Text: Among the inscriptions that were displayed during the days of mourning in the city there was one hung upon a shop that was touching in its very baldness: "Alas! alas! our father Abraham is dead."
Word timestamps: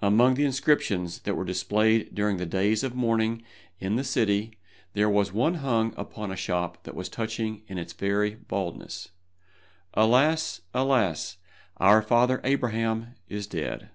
Among 0.00 0.34
the 0.34 0.44
inscriptions 0.44 1.18
that 1.22 1.34
were 1.34 1.44
displayed 1.44 2.14
during 2.14 2.36
the 2.36 2.46
days 2.46 2.84
of 2.84 2.94
mourning 2.94 3.42
in 3.80 3.96
the 3.96 4.04
city 4.04 4.56
there 4.92 5.08
was 5.10 5.32
one 5.32 5.54
hung 5.54 5.92
upon 5.96 6.30
a 6.30 6.36
shop 6.36 6.84
that 6.84 6.94
was 6.94 7.08
touching 7.08 7.64
in 7.66 7.76
its 7.76 7.92
very 7.92 8.36
baldness: 8.36 9.08
"Alas! 9.94 10.60
alas! 10.72 11.38
our 11.78 12.02
father 12.02 12.40
Abraham 12.44 13.16
is 13.26 13.48
dead." 13.48 13.90